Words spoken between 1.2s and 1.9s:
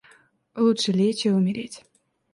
и умереть.